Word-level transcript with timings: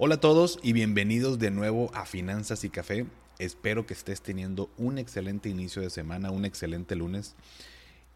Hola 0.00 0.14
a 0.14 0.20
todos 0.20 0.60
y 0.62 0.74
bienvenidos 0.74 1.40
de 1.40 1.50
nuevo 1.50 1.90
a 1.92 2.06
Finanzas 2.06 2.62
y 2.62 2.70
Café. 2.70 3.04
Espero 3.40 3.84
que 3.84 3.94
estés 3.94 4.22
teniendo 4.22 4.70
un 4.78 4.96
excelente 4.96 5.48
inicio 5.48 5.82
de 5.82 5.90
semana, 5.90 6.30
un 6.30 6.44
excelente 6.44 6.94
lunes. 6.94 7.34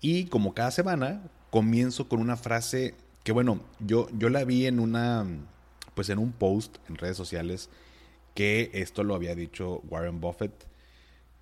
Y 0.01 0.27
como 0.27 0.55
cada 0.55 0.71
semana, 0.71 1.29
comienzo 1.51 2.09
con 2.09 2.21
una 2.21 2.37
frase 2.37 2.95
que 3.25 3.33
bueno, 3.33 3.61
yo, 3.81 4.07
yo 4.17 4.29
la 4.29 4.45
vi 4.45 4.67
en 4.67 4.79
una, 4.79 5.27
pues 5.97 6.09
en 6.09 6.21
un 6.21 6.31
post 6.31 6.77
en 6.89 6.95
redes 6.95 7.17
sociales 7.17 7.69
que 8.37 8.71
esto 8.75 9.03
lo 9.03 9.17
había 9.17 9.35
dicho 9.35 9.83
Warren 9.91 10.21
Buffett. 10.21 10.55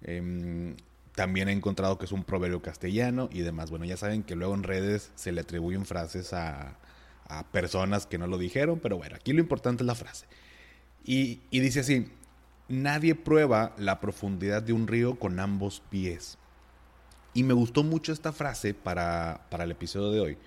Em, 0.01 0.75
también 1.15 1.51
he 1.51 1.53
encontrado 1.53 1.99
que 1.99 2.07
es 2.07 2.13
un 2.13 2.25
proverbio 2.25 2.63
castellano 2.63 3.29
y 3.31 3.41
demás. 3.43 3.69
Bueno, 3.69 3.85
ya 3.85 3.99
saben 3.99 4.23
que 4.23 4.37
luego 4.37 4.55
en 4.55 4.63
redes 4.63 5.13
se 5.17 5.33
le 5.33 5.43
atribuyen 5.43 5.85
frases 5.85 6.33
a, 6.33 6.79
a 7.31 7.45
personas 7.45 8.07
que 8.07 8.19
no 8.19 8.27
lo 8.27 8.39
dijeron, 8.39 8.81
pero 8.81 8.99
bueno, 8.99 9.17
aquí 9.17 9.33
lo 9.33 9.41
importante 9.41 9.83
es 9.83 9.87
la 9.87 9.95
frase. 9.95 10.27
Y, 11.05 11.41
dice 11.51 11.81
así, 11.81 12.09
nadie 12.69 13.15
prueba 13.15 13.75
la 13.79 14.01
profundidad 14.01 14.63
de 14.63 14.73
un 14.73 14.87
río 14.87 15.19
con 15.19 15.41
ambos 15.41 15.83
pies. 15.91 16.39
Y 17.33 17.45
me 17.45 17.55
gustó 17.55 17.85
mucho 17.85 18.13
esta 18.13 18.33
frase 18.33 18.75
para, 18.75 19.47
para 19.51 19.65
el 19.65 19.71
episodio 19.71 20.11
de 20.11 20.21
hoy. 20.21 20.39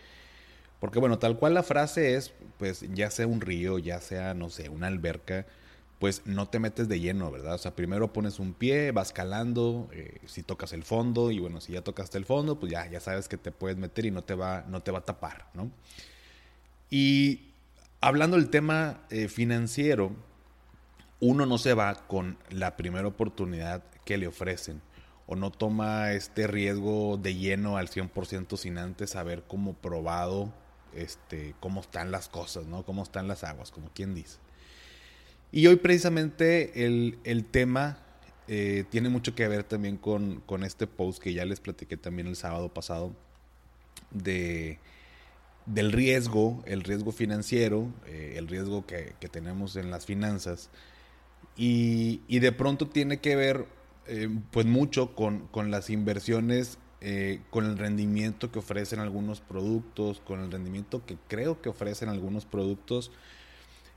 Porque 0.80 1.00
bueno, 1.00 1.18
tal 1.18 1.40
cual 1.40 1.54
la 1.54 1.64
frase 1.64 2.16
es, 2.16 2.34
pues 2.60 2.86
ya 2.94 3.10
sea 3.10 3.26
un 3.26 3.40
río, 3.40 3.80
ya 3.80 4.02
sea, 4.02 4.34
no 4.34 4.50
sé, 4.50 4.68
una 4.68 4.88
alberca, 4.88 5.46
pues 6.00 6.24
no 6.26 6.50
te 6.50 6.60
metes 6.60 6.90
de 6.90 7.00
lleno, 7.00 7.32
¿verdad? 7.32 7.54
O 7.54 7.58
sea, 7.58 7.74
primero 7.74 8.12
pones 8.12 8.38
un 8.40 8.54
pie, 8.54 8.92
vas 8.92 9.14
calando, 9.14 9.88
eh, 9.94 10.20
si 10.26 10.44
tocas 10.44 10.74
el 10.74 10.84
fondo, 10.84 11.32
y 11.32 11.40
bueno, 11.40 11.62
si 11.62 11.72
ya 11.72 11.82
tocaste 11.82 12.18
el 12.18 12.26
fondo, 12.26 12.60
pues 12.60 12.74
ya, 12.74 12.86
ya 12.90 13.00
sabes 13.00 13.30
que 13.30 13.38
te 13.38 13.54
puedes 13.54 13.78
meter 13.78 14.06
y 14.06 14.12
no 14.12 14.22
te 14.22 14.36
va, 14.36 14.66
no 14.68 14.82
te 14.82 14.92
va 14.92 15.00
a 15.00 15.06
tapar, 15.06 15.48
¿no? 15.54 15.72
Y 16.96 17.40
hablando 18.02 18.38
del 18.38 18.52
tema 18.52 19.02
eh, 19.10 19.28
financiero, 19.28 20.12
uno 21.20 21.48
no 21.48 21.58
se 21.58 21.74
va 21.74 22.06
con 22.06 22.38
la 22.52 22.78
primera 22.78 23.08
oportunidad 23.08 23.84
que 24.06 24.16
le 24.16 24.28
ofrecen 24.28 24.80
o 25.26 25.36
no 25.36 25.50
toma 25.50 26.12
este 26.12 26.46
riesgo 26.46 27.18
de 27.18 27.34
lleno 27.34 27.78
al 27.78 27.90
100% 27.90 28.58
sin 28.58 28.78
antes 28.78 29.16
haber 29.16 29.42
como 29.42 29.74
probado 29.74 30.54
este, 30.94 31.56
cómo 31.60 31.82
están 31.82 32.12
las 32.12 32.30
cosas, 32.30 32.68
¿no? 32.68 32.86
Cómo 32.86 33.02
están 33.02 33.28
las 33.28 33.44
aguas, 33.44 33.72
como 33.72 33.90
quien 33.90 34.14
dice. 34.14 34.38
Y 35.52 35.66
hoy 35.66 35.78
precisamente 35.78 36.86
el, 36.86 37.46
tema 37.50 37.98
eh, 38.48 38.86
tiene 38.92 39.10
mucho 39.10 39.34
que 39.34 39.48
ver 39.48 39.64
también 39.64 39.98
con, 39.98 40.42
con 40.42 40.64
este 40.64 40.86
post 40.86 41.24
que 41.24 41.34
ya 41.34 41.44
les 41.44 41.60
platiqué 41.60 41.98
también 41.98 42.28
el 42.28 42.36
sábado 42.36 42.72
pasado 42.72 43.16
de 44.12 44.78
del 45.66 45.92
riesgo, 45.92 46.62
el 46.66 46.84
riesgo 46.84 47.12
financiero, 47.12 47.88
eh, 48.06 48.36
el 48.38 48.48
riesgo 48.48 48.86
que, 48.86 49.14
tenemos 49.32 49.76
en 49.76 49.92
las 49.92 50.06
finanzas. 50.06 50.70
Y, 51.56 52.22
de 52.28 52.52
pronto 52.52 52.88
tiene 52.88 53.20
que 53.20 53.36
ver 53.36 53.68
eh, 54.08 54.30
pues 54.52 54.66
mucho 54.66 55.16
con, 55.16 55.50
las 55.72 55.90
inversiones, 55.90 56.78
eh, 57.02 57.42
con 57.50 57.66
el 57.66 57.78
rendimiento 57.78 58.52
que 58.52 58.60
ofrecen 58.60 59.00
algunos 59.00 59.42
productos, 59.42 60.20
con 60.22 60.42
el 60.42 60.52
rendimiento 60.52 61.06
que 61.06 61.18
creo 61.28 61.62
que 61.62 61.70
ofrecen 61.70 62.10
algunos 62.10 62.46
productos. 62.46 63.12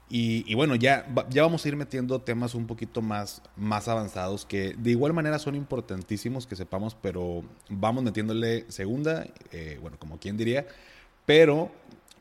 Y, 0.08 0.54
bueno, 0.54 0.76
ya, 0.76 1.12
ya 1.30 1.42
vamos 1.42 1.64
a 1.64 1.68
ir 1.68 1.74
metiendo 1.74 2.20
temas 2.20 2.54
un 2.54 2.68
poquito 2.68 3.02
más, 3.02 3.42
más 3.56 3.88
avanzados 3.88 4.44
que 4.46 4.76
de 4.78 4.92
igual 4.92 5.12
manera 5.12 5.40
son 5.40 5.56
importantísimos 5.56 6.46
que 6.46 6.54
sepamos, 6.54 6.94
pero 6.94 7.42
vamos 7.68 8.04
metiéndole 8.04 8.70
segunda, 8.70 9.26
bueno, 9.80 9.98
como 9.98 10.20
quien 10.20 10.36
diría, 10.36 10.64
pero, 11.26 11.70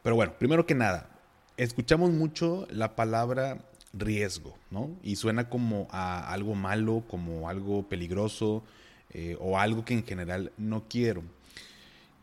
pero 0.04 0.16
bueno, 0.16 0.34
primero 0.38 0.66
que 0.66 0.76
nada, 0.76 1.10
escuchamos 1.58 2.12
mucho 2.12 2.68
la 2.70 2.96
palabra 2.96 3.60
riesgo, 3.94 4.58
¿no? 4.72 4.90
Y 5.04 5.16
suena 5.16 5.50
como 5.50 5.88
a 5.92 6.32
algo 6.32 6.56
malo, 6.56 7.04
como 7.08 7.50
algo 7.50 7.88
peligroso 7.88 8.64
eh, 9.12 9.38
o 9.40 9.58
algo 9.58 9.86
que 9.86 9.94
en 9.94 10.06
general 10.06 10.52
no 10.58 10.84
quiero. 10.90 11.24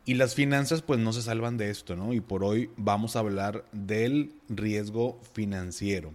Y 0.04 0.14
las 0.14 0.34
finanzas 0.34 0.82
pues 0.82 0.98
no 0.98 1.12
se 1.12 1.22
salvan 1.22 1.56
de 1.56 1.70
esto, 1.70 1.96
¿no? 1.96 2.12
Y 2.12 2.20
por 2.20 2.44
hoy 2.44 2.70
vamos 2.76 3.14
a 3.14 3.20
hablar 3.20 3.64
del 3.72 4.34
riesgo 4.48 5.20
financiero. 5.32 6.12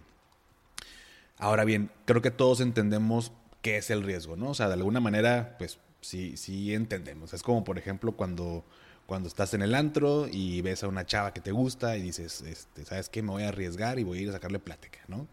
Ahora 1.38 1.64
bien, 1.64 1.90
creo 2.06 2.22
que 2.22 2.32
todos 2.32 2.60
entendemos 2.60 3.32
qué 3.62 3.78
es 3.78 3.90
el 3.90 4.04
riesgo, 4.04 4.36
¿no? 4.36 4.50
O 4.50 4.54
sea, 4.54 4.68
de 4.68 4.74
alguna 4.74 5.00
manera 5.00 5.56
pues 5.58 5.80
sí, 6.02 6.36
sí 6.36 6.74
entendemos. 6.74 7.34
Es 7.34 7.44
como 7.44 7.64
por 7.64 7.78
ejemplo 7.78 8.12
cuando 8.12 8.66
cuando 9.08 9.30
estás 9.30 9.54
en 9.54 9.64
el 9.64 9.74
antro 9.74 10.28
y 10.30 10.62
ves 10.62 10.84
a 10.84 10.88
una 10.88 11.06
chava 11.06 11.34
que 11.34 11.42
te 11.42 11.52
gusta 11.52 11.98
y 11.98 12.02
dices, 12.02 12.42
este, 12.42 12.86
¿sabes 12.86 13.10
qué? 13.10 13.24
Me 13.24 13.32
voy 13.32 13.44
a 13.44 13.48
arriesgar 13.48 13.98
y 13.98 14.04
voy 14.04 14.20
a 14.20 14.22
ir 14.22 14.30
a 14.30 14.34
sacarle 14.34 14.60
plática, 14.60 15.00
¿no? 15.08 15.28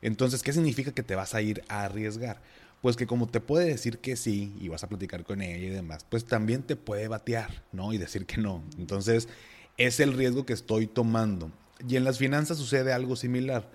Entonces, 0.00 0.42
¿qué 0.42 0.52
significa 0.52 0.92
que 0.92 1.02
te 1.02 1.14
vas 1.14 1.34
a 1.34 1.42
ir 1.42 1.62
a 1.68 1.84
arriesgar? 1.84 2.40
Pues 2.80 2.96
que 2.96 3.06
como 3.06 3.28
te 3.28 3.40
puede 3.40 3.66
decir 3.66 3.98
que 3.98 4.16
sí 4.16 4.56
y 4.58 4.68
vas 4.68 4.82
a 4.82 4.88
platicar 4.88 5.24
con 5.24 5.42
ella 5.42 5.66
y 5.66 5.70
demás, 5.70 6.04
pues 6.08 6.24
también 6.24 6.62
te 6.62 6.74
puede 6.74 7.06
batear, 7.06 7.62
¿no? 7.70 7.92
Y 7.92 7.98
decir 7.98 8.26
que 8.26 8.38
no. 8.38 8.64
Entonces, 8.78 9.28
es 9.76 10.00
el 10.00 10.14
riesgo 10.14 10.46
que 10.46 10.54
estoy 10.54 10.86
tomando. 10.86 11.52
Y 11.86 11.96
en 11.96 12.04
las 12.04 12.18
finanzas 12.18 12.56
sucede 12.56 12.92
algo 12.92 13.14
similar. 13.14 13.70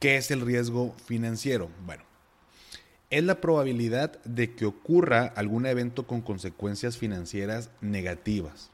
¿Qué 0.00 0.16
es 0.16 0.32
el 0.32 0.40
riesgo 0.40 0.94
financiero? 1.06 1.70
Bueno, 1.86 2.02
es 3.10 3.24
la 3.24 3.40
probabilidad 3.40 4.22
de 4.24 4.54
que 4.54 4.66
ocurra 4.66 5.32
algún 5.36 5.66
evento 5.66 6.06
con 6.06 6.20
consecuencias 6.20 6.96
financieras 6.98 7.70
negativas. 7.80 8.70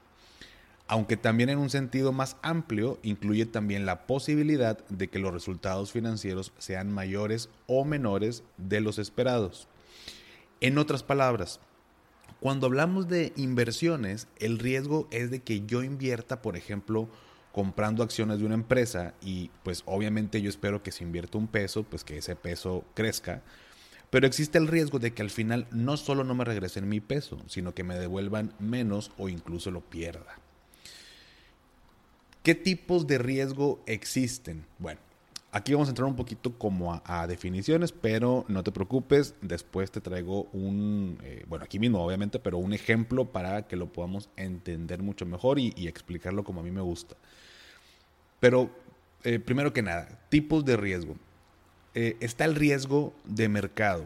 Aunque 0.87 1.17
también 1.17 1.51
en 1.51 1.59
un 1.59 1.71
sentido 1.71 2.13
más 2.13 2.37
amplio 2.43 2.99
incluye 3.03 3.47
también 3.47 3.87
la 3.87 4.07
posibilidad 4.07 4.85
de 4.89 5.09
que 5.09 5.21
los 5.21 5.33
resultados 5.33 5.93
financieros 5.93 6.53
sean 6.59 6.91
mayores 6.93 7.49
o 7.67 7.85
menores 7.85 8.43
de 8.57 8.81
los 8.81 8.99
esperados. 8.99 9.69
En 10.61 10.79
otras 10.79 11.03
palabras, 11.03 11.61
cuando 12.41 12.67
hablamos 12.67 13.09
de 13.09 13.33
inversiones, 13.37 14.27
el 14.39 14.59
riesgo 14.59 15.07
es 15.11 15.31
de 15.31 15.41
que 15.41 15.65
yo 15.67 15.83
invierta, 15.83 16.43
por 16.43 16.57
ejemplo, 16.57 17.09
comprando 17.53 18.03
acciones 18.03 18.39
de 18.39 18.47
una 18.47 18.55
empresa 18.55 19.15
y 19.21 19.51
pues 19.63 19.83
obviamente 19.87 20.41
yo 20.41 20.49
espero 20.49 20.83
que 20.83 20.93
si 20.93 21.05
invierto 21.05 21.39
un 21.39 21.49
peso, 21.49 21.83
pues 21.83 22.03
que 22.03 22.19
ese 22.19 22.37
peso 22.37 22.85
crezca 22.95 23.43
pero 24.11 24.27
existe 24.27 24.59
el 24.59 24.67
riesgo 24.67 24.99
de 24.99 25.13
que 25.13 25.23
al 25.23 25.31
final 25.31 25.67
no 25.71 25.97
solo 25.97 26.25
no 26.25 26.35
me 26.35 26.45
regresen 26.45 26.89
mi 26.89 27.01
peso, 27.01 27.39
sino 27.47 27.75
que 27.75 27.85
me 27.85 27.99
devuelvan 27.99 28.53
menos 28.59 29.13
o 29.19 29.29
incluso 29.29 29.71
lo 29.71 29.81
pierda. 29.81 30.39
¿Qué 32.43 32.55
tipos 32.55 33.07
de 33.07 33.19
riesgo 33.19 33.81
existen? 33.87 34.65
Bueno, 34.79 35.01
aquí 35.53 35.73
vamos 35.73 35.89
a 35.89 35.93
entrar 35.93 36.09
un 36.09 36.17
poquito 36.17 36.59
como 36.59 37.01
a, 37.05 37.27
definiciones, 37.27 37.93
pero 37.93 38.45
no 38.49 38.65
te 38.65 38.73
preocupes, 38.73 39.35
después 39.43 39.91
te 39.91 40.01
traigo 40.01 40.45
un, 40.53 41.19
eh, 41.23 41.45
bueno, 41.49 41.65
aquí 41.65 41.79
mismo 41.79 42.05
obviamente, 42.05 42.39
pero 42.39 42.59
un 42.59 42.73
ejemplo 42.73 43.27
para 43.27 43.69
que 43.69 43.77
lo 43.77 43.93
podamos 43.93 44.29
entender 44.37 45.03
mucho 45.03 45.27
mejor 45.27 45.59
y, 45.59 45.73
explicarlo 45.87 46.43
como 46.43 46.61
a 46.61 46.65
mí 46.65 46.71
me 46.71 46.81
gusta. 46.81 47.15
Pero 48.41 48.71
eh, 49.23 49.39
primero 49.39 49.73
que 49.73 49.83
nada, 49.83 50.21
tipos 50.31 50.65
de 50.65 50.77
riesgo. 50.77 51.17
Eh, 51.95 52.17
está 52.21 52.45
el 52.45 52.55
riesgo 52.55 53.13
de 53.25 53.49
mercado, 53.49 54.05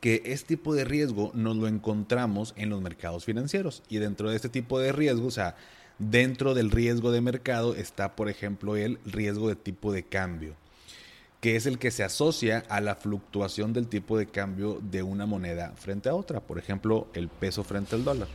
que 0.00 0.22
este 0.24 0.56
tipo 0.56 0.74
de 0.74 0.84
riesgo 0.84 1.30
nos 1.34 1.56
lo 1.56 1.68
encontramos 1.68 2.54
en 2.56 2.70
los 2.70 2.80
mercados 2.80 3.24
financieros. 3.24 3.82
Y 3.88 3.98
dentro 3.98 4.30
de 4.30 4.36
este 4.36 4.48
tipo 4.48 4.78
de 4.78 4.92
riesgo, 4.92 5.26
o 5.26 5.30
sea, 5.30 5.56
dentro 5.98 6.54
del 6.54 6.70
riesgo 6.70 7.10
de 7.10 7.20
mercado 7.20 7.74
está, 7.74 8.16
por 8.16 8.28
ejemplo, 8.28 8.76
el 8.76 8.98
riesgo 9.04 9.48
de 9.48 9.56
tipo 9.56 9.92
de 9.92 10.04
cambio, 10.04 10.54
que 11.40 11.56
es 11.56 11.66
el 11.66 11.78
que 11.78 11.90
se 11.90 12.02
asocia 12.02 12.64
a 12.68 12.80
la 12.80 12.96
fluctuación 12.96 13.72
del 13.72 13.88
tipo 13.88 14.16
de 14.16 14.26
cambio 14.26 14.80
de 14.80 15.02
una 15.02 15.26
moneda 15.26 15.72
frente 15.76 16.08
a 16.08 16.14
otra, 16.14 16.40
por 16.40 16.58
ejemplo, 16.58 17.08
el 17.12 17.28
peso 17.28 17.62
frente 17.62 17.94
al 17.94 18.04
dólar. 18.04 18.28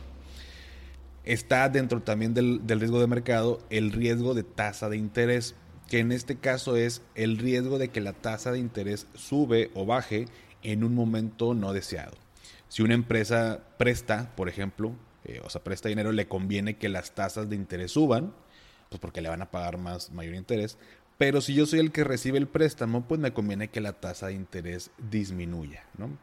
Está 1.24 1.68
dentro 1.68 2.00
también 2.00 2.34
del, 2.34 2.66
del 2.66 2.80
riesgo 2.80 3.00
de 3.00 3.06
mercado 3.06 3.60
el 3.70 3.92
riesgo 3.92 4.34
de 4.34 4.42
tasa 4.42 4.88
de 4.88 4.96
interés, 4.96 5.54
que 5.88 5.98
en 5.98 6.12
este 6.12 6.36
caso 6.36 6.76
es 6.76 7.02
el 7.14 7.38
riesgo 7.38 7.78
de 7.78 7.88
que 7.88 8.00
la 8.00 8.12
tasa 8.12 8.52
de 8.52 8.58
interés 8.58 9.06
sube 9.14 9.70
o 9.74 9.84
baje 9.84 10.26
en 10.62 10.84
un 10.84 10.94
momento 10.94 11.54
no 11.54 11.72
deseado. 11.72 12.16
Si 12.68 12.82
una 12.82 12.94
empresa 12.94 13.60
presta, 13.78 14.34
por 14.34 14.48
ejemplo, 14.48 14.94
eh, 15.24 15.40
o 15.44 15.50
sea, 15.50 15.62
presta 15.62 15.88
dinero, 15.88 16.12
le 16.12 16.26
conviene 16.26 16.78
que 16.78 16.88
las 16.88 17.14
tasas 17.14 17.48
de 17.48 17.56
interés 17.56 17.92
suban, 17.92 18.32
pues 18.88 19.00
porque 19.00 19.20
le 19.20 19.28
van 19.28 19.42
a 19.42 19.50
pagar 19.50 19.78
más, 19.78 20.10
mayor 20.10 20.34
interés, 20.34 20.78
Pero 21.18 21.40
si 21.40 21.54
yo 21.54 21.66
soy 21.66 21.78
el 21.78 21.92
que 21.92 22.04
recibe 22.04 22.38
el 22.38 22.48
préstamo, 22.48 23.06
pues 23.06 23.20
me 23.20 23.32
conviene 23.32 23.68
que 23.68 23.80
la 23.80 23.92
tasa 23.92 24.28
de 24.28 24.34
interés 24.34 24.90
disminuya, 24.98 25.84
¿no? 25.96 26.18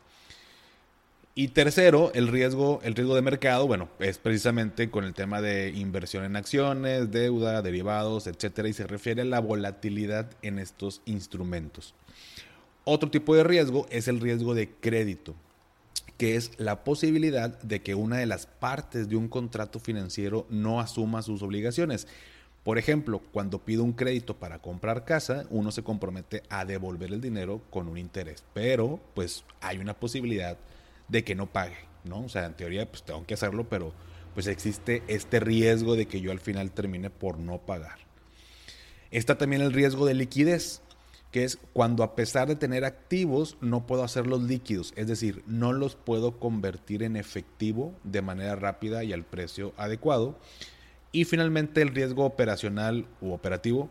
Y 1.36 1.50
tercero, 1.50 2.12
el 2.16 2.28
riesgo, 2.28 2.82
el 2.84 2.96
riesgo 2.96 3.16
de 3.16 3.22
mercado, 3.22 3.66
bueno, 3.68 3.88
es 4.00 4.18
precisamente 4.18 4.90
con 4.90 5.06
el 5.06 5.14
tema 5.14 5.42
de 5.42 5.70
inversión 5.70 6.26
en 6.26 6.36
acciones, 6.36 7.12
deuda, 7.12 7.62
derivados, 7.62 8.28
etcétera, 8.28 8.68
y 8.68 8.74
se 8.74 8.88
refiere 8.88 9.22
a 9.22 9.26
la 9.26 9.40
volatilidad 9.40 10.32
en 10.42 10.60
estos 10.60 11.02
instrumentos. 11.06 11.94
Otro 12.84 13.12
tipo 13.12 13.36
de 13.36 13.44
riesgo 13.44 13.86
es 13.90 14.08
el 14.08 14.20
riesgo 14.20 14.56
de 14.56 14.70
crédito, 14.70 15.36
que 16.18 16.36
es 16.36 16.52
la 16.58 16.84
posibilidad 16.84 17.62
de 17.62 17.82
que 17.82 17.96
una 17.96 18.18
de 18.18 18.26
las 18.26 18.48
partes 18.48 19.08
de 19.08 19.16
un 19.16 19.30
contrato 19.30 19.80
financiero 19.80 20.46
no 20.50 20.82
asuma 20.82 21.22
sus 21.22 21.42
obligaciones. 21.44 22.08
Por 22.64 22.78
ejemplo, 22.78 23.22
cuando 23.32 23.60
pido 23.60 23.84
un 23.84 23.94
crédito 23.94 24.36
para 24.36 24.60
comprar 24.60 25.06
casa, 25.06 25.46
uno 25.50 25.72
se 25.72 25.84
compromete 25.84 26.44
a 26.50 26.66
devolver 26.66 27.14
el 27.14 27.22
dinero 27.22 27.62
con 27.70 27.88
un 27.88 27.98
interés, 27.98 28.44
pero 28.54 29.00
pues 29.14 29.46
hay 29.62 29.78
una 29.78 29.94
posibilidad 29.94 30.58
de 31.10 31.24
que 31.24 31.36
no 31.36 31.48
pague, 31.48 31.78
¿no? 32.04 32.22
O 32.22 32.30
sea, 32.30 32.46
en 32.46 32.54
teoría 32.54 32.90
pues 32.90 33.04
tengo 33.04 33.26
que 33.26 33.34
hacerlo, 33.34 33.68
pero 33.68 33.94
pues 34.34 34.48
existe 34.48 35.04
este 35.08 35.40
riesgo 35.40 35.96
de 35.96 36.08
que 36.08 36.22
yo 36.22 36.32
al 36.32 36.40
final 36.40 36.72
termine 36.72 37.10
por 37.10 37.38
no 37.38 37.60
pagar. 37.60 37.98
Está 39.12 39.38
también 39.38 39.62
el 39.62 39.74
riesgo 39.74 40.06
de 40.06 40.14
liquidez, 40.14 40.82
que 41.32 41.44
es 41.44 41.58
cuando 41.74 42.04
a 42.04 42.16
pesar 42.16 42.48
de 42.48 42.56
tener 42.56 42.86
activos 42.86 43.58
no 43.62 43.86
puedo 43.86 44.04
hacerlos 44.04 44.44
líquidos, 44.44 44.94
es 44.96 45.08
decir, 45.08 45.44
no 45.48 45.74
los 45.74 45.96
puedo 45.96 46.40
convertir 46.40 47.04
en 47.04 47.16
efectivo 47.16 47.94
de 48.04 48.22
manera 48.22 48.56
rápida 48.56 49.04
y 49.04 49.14
al 49.14 49.26
precio 49.26 49.74
adecuado. 49.78 50.38
Y 51.12 51.26
finalmente 51.26 51.82
el 51.82 51.90
riesgo 51.90 52.24
operacional 52.24 53.08
u 53.20 53.32
operativo, 53.32 53.90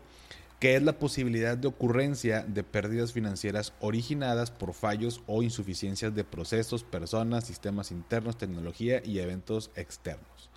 que 0.59 0.75
es 0.75 0.83
la 0.83 0.99
posibilidad 0.99 1.57
de 1.57 1.69
ocurrencia 1.69 2.43
de 2.43 2.63
pérdidas 2.63 3.13
financieras 3.13 3.73
originadas 3.79 4.51
por 4.51 4.73
fallos 4.73 5.23
o 5.25 5.41
insuficiencias 5.41 6.13
de 6.13 6.25
procesos, 6.25 6.83
personas, 6.83 7.45
sistemas 7.45 7.91
internos, 7.91 8.37
tecnología 8.37 9.01
y 9.03 9.19
eventos 9.19 9.71
externos. 9.75 10.49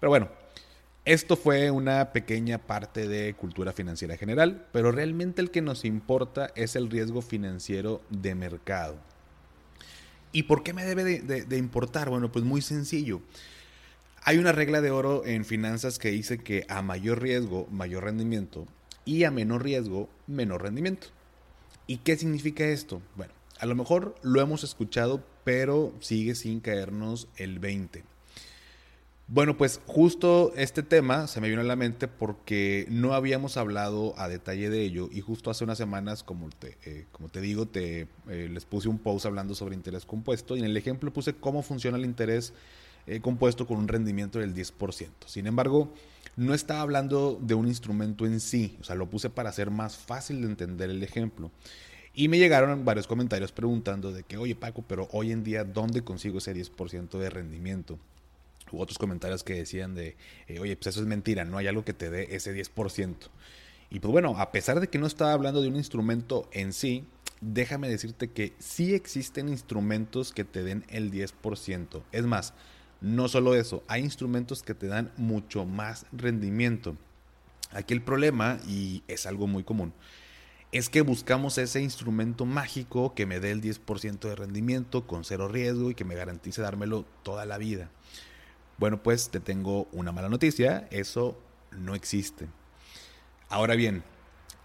Pero 0.00 0.10
bueno, 0.10 0.28
esto 1.04 1.36
fue 1.36 1.70
una 1.70 2.12
pequeña 2.12 2.58
parte 2.58 3.06
de 3.06 3.32
cultura 3.34 3.72
financiera 3.72 4.16
general, 4.16 4.66
pero 4.72 4.90
realmente 4.90 5.40
el 5.40 5.52
que 5.52 5.62
nos 5.62 5.84
importa 5.84 6.50
es 6.56 6.74
el 6.74 6.90
riesgo 6.90 7.22
financiero 7.22 8.02
de 8.10 8.34
mercado. 8.34 8.96
¿Y 10.32 10.42
por 10.42 10.64
qué 10.64 10.74
me 10.74 10.84
debe 10.84 11.04
de, 11.04 11.44
de 11.44 11.56
importar? 11.56 12.10
Bueno, 12.10 12.30
pues 12.30 12.44
muy 12.44 12.60
sencillo. 12.60 13.22
Hay 14.24 14.36
una 14.36 14.52
regla 14.52 14.80
de 14.80 14.90
oro 14.90 15.24
en 15.24 15.44
finanzas 15.44 15.98
que 15.98 16.10
dice 16.10 16.38
que 16.38 16.66
a 16.68 16.82
mayor 16.82 17.22
riesgo, 17.22 17.66
mayor 17.70 18.04
rendimiento 18.04 18.66
y 19.08 19.24
a 19.24 19.30
menor 19.30 19.64
riesgo, 19.64 20.10
menor 20.26 20.62
rendimiento. 20.62 21.06
¿Y 21.86 21.96
qué 21.96 22.18
significa 22.18 22.66
esto? 22.66 23.00
Bueno, 23.16 23.32
a 23.58 23.64
lo 23.64 23.74
mejor 23.74 24.14
lo 24.20 24.42
hemos 24.42 24.64
escuchado, 24.64 25.24
pero 25.44 25.94
sigue 26.00 26.34
sin 26.34 26.60
caernos 26.60 27.26
el 27.38 27.58
20. 27.58 28.04
Bueno, 29.26 29.56
pues 29.56 29.80
justo 29.86 30.52
este 30.56 30.82
tema 30.82 31.26
se 31.26 31.40
me 31.40 31.48
vino 31.48 31.62
a 31.62 31.64
la 31.64 31.74
mente 31.74 32.06
porque 32.06 32.86
no 32.90 33.14
habíamos 33.14 33.56
hablado 33.56 34.12
a 34.18 34.28
detalle 34.28 34.68
de 34.68 34.82
ello 34.82 35.08
y 35.10 35.22
justo 35.22 35.50
hace 35.50 35.64
unas 35.64 35.78
semanas, 35.78 36.22
como 36.22 36.50
te, 36.50 36.76
eh, 36.84 37.06
como 37.10 37.30
te 37.30 37.40
digo, 37.40 37.66
te, 37.66 38.08
eh, 38.28 38.48
les 38.52 38.66
puse 38.66 38.90
un 38.90 38.98
post 38.98 39.24
hablando 39.24 39.54
sobre 39.54 39.74
interés 39.74 40.04
compuesto 40.04 40.54
y 40.54 40.60
en 40.60 40.66
el 40.66 40.76
ejemplo 40.76 41.14
puse 41.14 41.32
cómo 41.34 41.62
funciona 41.62 41.96
el 41.96 42.04
interés 42.04 42.52
eh, 43.06 43.20
compuesto 43.20 43.66
con 43.66 43.78
un 43.78 43.88
rendimiento 43.88 44.38
del 44.38 44.54
10%. 44.54 45.08
Sin 45.24 45.46
embargo, 45.46 45.94
no 46.38 46.54
estaba 46.54 46.82
hablando 46.82 47.36
de 47.42 47.54
un 47.54 47.66
instrumento 47.66 48.24
en 48.24 48.38
sí, 48.38 48.78
o 48.80 48.84
sea, 48.84 48.94
lo 48.94 49.10
puse 49.10 49.28
para 49.28 49.50
hacer 49.50 49.72
más 49.72 49.96
fácil 49.96 50.40
de 50.40 50.46
entender 50.46 50.88
el 50.88 51.02
ejemplo. 51.02 51.50
Y 52.14 52.28
me 52.28 52.38
llegaron 52.38 52.84
varios 52.84 53.08
comentarios 53.08 53.50
preguntando 53.50 54.12
de 54.12 54.22
que, 54.22 54.36
oye 54.36 54.54
Paco, 54.54 54.84
pero 54.86 55.08
hoy 55.10 55.32
en 55.32 55.42
día, 55.42 55.64
¿dónde 55.64 56.02
consigo 56.02 56.38
ese 56.38 56.54
10% 56.54 57.18
de 57.18 57.28
rendimiento? 57.28 57.98
U 58.70 58.80
otros 58.80 58.98
comentarios 58.98 59.42
que 59.42 59.54
decían 59.54 59.96
de, 59.96 60.16
eh, 60.46 60.60
oye, 60.60 60.76
pues 60.76 60.86
eso 60.88 61.00
es 61.00 61.08
mentira, 61.08 61.44
no 61.44 61.58
hay 61.58 61.66
algo 61.66 61.84
que 61.84 61.92
te 61.92 62.08
dé 62.08 62.28
ese 62.30 62.54
10%. 62.54 63.16
Y 63.90 63.98
pues 63.98 64.12
bueno, 64.12 64.38
a 64.38 64.52
pesar 64.52 64.78
de 64.78 64.86
que 64.86 64.98
no 64.98 65.08
estaba 65.08 65.32
hablando 65.32 65.60
de 65.60 65.66
un 65.66 65.76
instrumento 65.76 66.48
en 66.52 66.72
sí, 66.72 67.04
déjame 67.40 67.88
decirte 67.88 68.30
que 68.30 68.52
sí 68.60 68.94
existen 68.94 69.48
instrumentos 69.48 70.32
que 70.32 70.44
te 70.44 70.62
den 70.62 70.84
el 70.88 71.10
10%. 71.10 72.02
Es 72.12 72.24
más, 72.26 72.54
no 73.00 73.28
solo 73.28 73.54
eso, 73.54 73.84
hay 73.86 74.02
instrumentos 74.02 74.62
que 74.62 74.74
te 74.74 74.88
dan 74.88 75.12
mucho 75.16 75.64
más 75.64 76.06
rendimiento. 76.12 76.96
Aquí 77.70 77.94
el 77.94 78.02
problema, 78.02 78.58
y 78.66 79.02
es 79.08 79.26
algo 79.26 79.46
muy 79.46 79.62
común, 79.62 79.92
es 80.72 80.88
que 80.88 81.02
buscamos 81.02 81.58
ese 81.58 81.80
instrumento 81.80 82.44
mágico 82.44 83.14
que 83.14 83.26
me 83.26 83.40
dé 83.40 83.52
el 83.52 83.62
10% 83.62 84.20
de 84.20 84.34
rendimiento 84.34 85.06
con 85.06 85.24
cero 85.24 85.48
riesgo 85.48 85.90
y 85.90 85.94
que 85.94 86.04
me 86.04 86.14
garantice 86.14 86.60
dármelo 86.60 87.06
toda 87.22 87.46
la 87.46 87.56
vida. 87.56 87.90
Bueno, 88.78 89.02
pues 89.02 89.30
te 89.30 89.40
tengo 89.40 89.88
una 89.92 90.12
mala 90.12 90.28
noticia, 90.28 90.86
eso 90.90 91.40
no 91.70 91.94
existe. 91.94 92.48
Ahora 93.48 93.76
bien, 93.76 94.02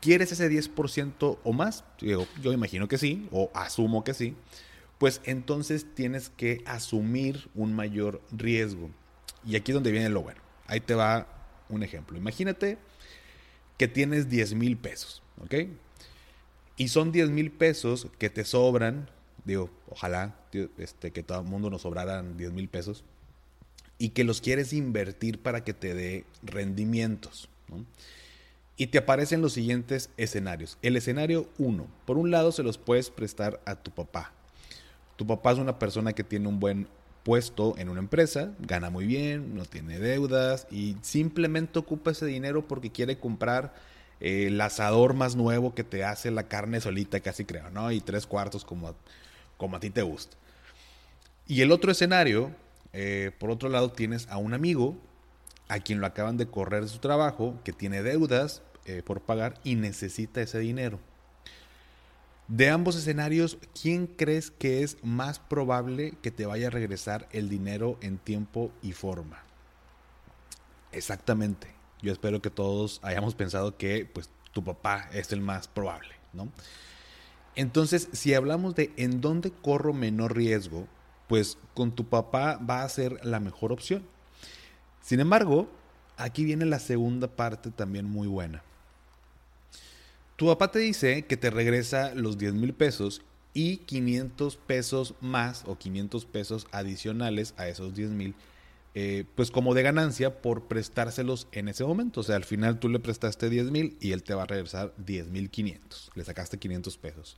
¿quieres 0.02 0.32
ese 0.32 0.50
10% 0.50 1.40
o 1.44 1.54
más? 1.54 1.84
Yo, 2.00 2.28
yo 2.42 2.52
imagino 2.52 2.88
que 2.88 2.98
sí, 2.98 3.28
o 3.32 3.50
asumo 3.54 4.04
que 4.04 4.14
sí 4.14 4.36
pues 5.04 5.20
entonces 5.26 5.86
tienes 5.96 6.30
que 6.30 6.64
asumir 6.66 7.50
un 7.56 7.74
mayor 7.74 8.22
riesgo. 8.32 8.90
Y 9.46 9.58
aquí 9.58 9.72
es 9.72 9.74
donde 9.74 9.92
viene 9.92 10.08
lo 10.08 10.22
bueno. 10.22 10.40
Ahí 10.66 10.80
te 10.80 10.96
va 10.96 11.28
un 11.68 11.84
ejemplo. 11.84 12.18
Imagínate 12.18 12.78
que 13.78 13.90
tienes 13.90 14.30
10 14.30 14.54
mil 14.54 14.78
pesos, 14.78 15.22
¿ok? 15.44 15.56
Y 16.78 16.88
son 16.88 17.12
10 17.12 17.32
mil 17.32 17.52
pesos 17.52 18.08
que 18.18 18.30
te 18.30 18.46
sobran, 18.46 19.10
digo, 19.44 19.70
ojalá 19.90 20.40
este, 20.78 21.12
que 21.12 21.22
todo 21.22 21.42
el 21.42 21.48
mundo 21.48 21.70
nos 21.70 21.82
sobraran 21.82 22.38
10 22.38 22.54
mil 22.54 22.70
pesos, 22.70 23.04
y 23.98 24.12
que 24.12 24.24
los 24.24 24.40
quieres 24.40 24.72
invertir 24.72 25.38
para 25.38 25.66
que 25.66 25.74
te 25.74 25.94
dé 25.94 26.24
rendimientos. 26.44 27.50
Y 28.78 28.88
te 28.88 29.00
aparecen 29.00 29.42
los 29.42 29.52
siguientes 29.52 30.12
escenarios. 30.16 30.78
El 30.82 30.96
escenario 30.96 31.50
1, 31.58 31.88
por 32.06 32.18
un 32.18 32.32
lado 32.32 32.54
se 32.54 32.64
los 32.64 32.78
puedes 32.78 33.10
prestar 33.10 33.60
a 33.66 33.76
tu 33.76 33.92
papá, 33.92 34.32
tu 35.16 35.28
papá 35.28 35.52
es 35.52 35.58
una 35.58 35.80
persona 35.80 36.14
que 36.14 36.24
tiene 36.24 36.48
un 36.48 36.60
buen 36.60 36.88
puesto 37.24 37.76
en 37.78 37.90
una 37.90 38.00
empresa, 38.00 38.52
gana 38.60 38.90
muy 38.90 39.06
bien, 39.06 39.56
no 39.56 39.66
tiene 39.66 39.98
deudas 39.98 40.68
y 40.70 40.98
simplemente 41.02 41.80
ocupa 41.80 42.12
ese 42.12 42.26
dinero 42.26 42.68
porque 42.68 42.92
quiere 42.92 43.18
comprar 43.18 43.74
eh, 44.20 44.48
el 44.48 44.60
asador 44.60 45.14
más 45.14 45.36
nuevo 45.36 45.74
que 45.74 45.84
te 45.84 46.04
hace 46.04 46.32
la 46.32 46.48
carne 46.48 46.82
solita, 46.82 47.20
casi 47.22 47.46
creo, 47.46 47.70
¿no? 47.72 47.92
Y 47.92 48.02
tres 48.02 48.28
cuartos 48.28 48.66
como, 48.66 48.94
como 49.58 49.78
a 49.78 49.80
ti 49.80 49.90
te 49.90 50.02
gusta. 50.02 50.36
Y 51.48 51.62
el 51.62 51.72
otro 51.72 51.92
escenario, 51.92 52.52
eh, 52.92 53.32
por 53.40 53.52
otro 53.52 53.70
lado, 53.70 53.92
tienes 53.92 54.28
a 54.30 54.38
un 54.38 54.54
amigo 54.54 54.98
a 55.68 55.80
quien 55.80 56.02
lo 56.02 56.08
acaban 56.08 56.38
de 56.38 56.48
correr 56.48 56.84
de 56.84 56.90
su 56.90 57.00
trabajo, 57.00 57.60
que 57.64 57.74
tiene 57.74 58.04
deudas 58.04 58.62
eh, 58.86 59.02
por 59.04 59.22
pagar 59.22 59.60
y 59.64 59.76
necesita 59.76 60.42
ese 60.42 60.60
dinero. 60.60 61.00
De 62.48 62.70
ambos 62.70 62.96
escenarios, 62.98 63.58
¿quién 63.80 64.06
crees 64.06 64.52
que 64.52 64.84
es 64.84 64.98
más 65.02 65.40
probable 65.40 66.14
que 66.22 66.30
te 66.30 66.46
vaya 66.46 66.68
a 66.68 66.72
regresar 66.72 67.28
el 67.32 67.50
dinero 67.50 67.98
en 68.02 68.18
tiempo 68.18 68.72
y 68.82 68.92
forma? 68.92 69.44
Exactamente. 70.92 71.68
Yo 72.02 72.12
espero 72.12 72.42
que 72.42 72.50
todos 72.50 73.00
hayamos 73.02 73.34
pensado 73.34 73.78
que 73.78 74.06
pues 74.06 74.30
tu 74.52 74.64
papá 74.64 75.10
es 75.14 75.32
el 75.32 75.40
más 75.40 75.68
probable, 75.68 76.16
¿no? 76.34 76.50
Entonces, 77.56 78.10
si 78.12 78.34
hablamos 78.34 78.76
de 78.76 78.92
en 78.98 79.22
dónde 79.22 79.52
corro 79.52 79.94
menor 79.94 80.36
riesgo, 80.36 80.88
pues 81.28 81.58
con 81.74 81.92
tu 81.94 82.06
papá 82.06 82.58
va 82.58 82.84
a 82.84 82.90
ser 82.90 83.24
la 83.26 83.40
mejor 83.40 83.72
opción. 83.72 84.04
Sin 85.02 85.20
embargo, 85.20 85.70
aquí 86.18 86.44
viene 86.44 86.66
la 86.66 86.80
segunda 86.80 87.28
parte 87.28 87.72
también 87.72 88.06
muy 88.06 88.28
buena. 88.28 88.64
Tu 90.36 90.48
papá 90.48 90.72
te 90.72 90.80
dice 90.80 91.26
que 91.26 91.38
te 91.38 91.52
regresa 91.52 92.14
los 92.16 92.38
10 92.38 92.56
mil 92.56 92.74
pesos 92.74 93.22
y 93.54 93.78
500 93.78 94.58
pesos 94.58 95.14
más 95.22 95.64
o 95.68 95.78
500 95.78 96.26
pesos 96.26 96.68
adicionales 96.72 97.54
a 97.58 97.68
esos 97.68 97.94
10 97.94 98.10
mil, 98.10 98.34
eh, 98.96 99.26
pues 99.36 99.52
como 99.52 99.76
de 99.76 99.84
ganancia 99.84 100.42
por 100.42 100.64
prestárselos 100.64 101.48
en 101.52 101.68
ese 101.68 101.84
momento. 101.84 102.22
O 102.22 102.24
sea, 102.24 102.36
al 102.36 102.46
final 102.46 102.80
tú 102.80 102.90
le 102.90 103.00
prestaste 103.00 103.50
10 103.50 103.70
mil 103.70 103.96
y 104.00 104.12
él 104.12 104.24
te 104.24 104.34
va 104.34 104.44
a 104.44 104.48
regresar 104.48 104.94
10 104.98 105.28
mil 105.30 105.52
500. 105.52 106.12
Le 106.16 106.24
sacaste 106.24 106.58
500 106.58 106.98
pesos. 106.98 107.38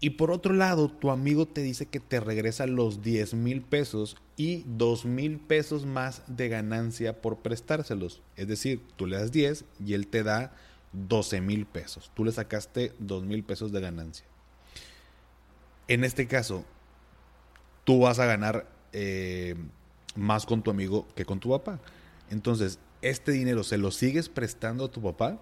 Y 0.00 0.10
por 0.10 0.30
otro 0.30 0.54
lado, 0.54 0.88
tu 0.88 1.10
amigo 1.10 1.46
te 1.46 1.62
dice 1.62 1.86
que 1.86 2.00
te 2.00 2.20
regresa 2.20 2.66
los 2.66 3.02
10 3.02 3.34
mil 3.34 3.62
pesos 3.62 4.16
y 4.36 4.64
2 4.66 5.04
mil 5.04 5.38
pesos 5.38 5.86
más 5.86 6.22
de 6.26 6.48
ganancia 6.48 7.20
por 7.20 7.38
prestárselos. 7.38 8.22
Es 8.36 8.48
decir, 8.48 8.80
tú 8.96 9.06
le 9.06 9.16
das 9.16 9.32
10 9.32 9.64
y 9.84 9.94
él 9.94 10.06
te 10.06 10.22
da 10.22 10.54
12 10.94 11.40
mil 11.40 11.66
pesos. 11.66 12.10
Tú 12.14 12.24
le 12.24 12.32
sacaste 12.32 12.94
2 12.98 13.24
mil 13.24 13.44
pesos 13.44 13.72
de 13.72 13.80
ganancia. 13.80 14.26
En 15.88 16.04
este 16.04 16.26
caso, 16.26 16.64
tú 17.84 18.00
vas 18.00 18.18
a 18.18 18.26
ganar 18.26 18.66
eh, 18.92 19.54
más 20.16 20.46
con 20.46 20.62
tu 20.62 20.70
amigo 20.70 21.06
que 21.14 21.24
con 21.24 21.40
tu 21.40 21.50
papá. 21.50 21.80
Entonces, 22.30 22.78
¿este 23.02 23.32
dinero 23.32 23.64
se 23.64 23.76
lo 23.76 23.90
sigues 23.90 24.28
prestando 24.28 24.86
a 24.86 24.90
tu 24.90 25.02
papá? 25.02 25.38